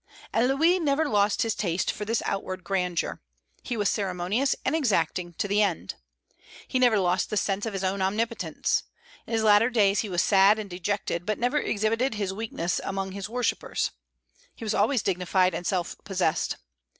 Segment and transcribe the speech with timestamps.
[0.33, 3.21] And Louis never lost his taste for this outward grandeur.
[3.61, 5.93] He was ceremonious and exacting to the end.
[6.67, 8.81] He never lost the sense of his own omnipotence.
[9.27, 13.11] In his latter days he was sad and dejected, but never exhibited his weakness among
[13.11, 13.91] his worshippers.
[14.55, 16.57] He was always dignified and self possessed.